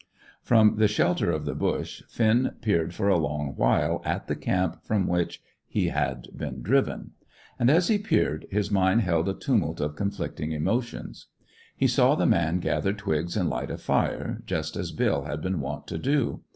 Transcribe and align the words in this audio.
From 0.41 0.77
the 0.77 0.87
shelter 0.87 1.29
of 1.29 1.45
the 1.45 1.53
bush, 1.53 2.01
Finn 2.09 2.55
peered 2.61 2.91
for 2.91 3.07
a 3.07 3.19
long 3.19 3.53
while 3.55 4.01
at 4.03 4.25
the 4.25 4.35
camp 4.35 4.83
from 4.83 5.05
which 5.05 5.43
he 5.67 5.89
had 5.89 6.27
been 6.35 6.63
driven; 6.63 7.11
and 7.59 7.69
as 7.69 7.87
he 7.87 7.99
peered 7.99 8.47
his 8.49 8.71
mind 8.71 9.01
held 9.01 9.29
a 9.29 9.35
tumult 9.35 9.79
of 9.79 9.95
conflicting 9.95 10.53
emotions. 10.53 11.27
He 11.77 11.85
saw 11.85 12.15
the 12.15 12.25
man 12.25 12.57
gather 12.57 12.93
twigs 12.93 13.37
and 13.37 13.47
light 13.47 13.69
a 13.69 13.77
fire, 13.77 14.41
just 14.47 14.75
as 14.75 14.91
Bill 14.91 15.25
had 15.25 15.39
been 15.39 15.59
wont 15.59 15.85
to 15.89 15.99
do. 15.99 16.41